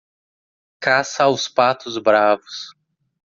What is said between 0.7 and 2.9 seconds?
Caça aos patos bravos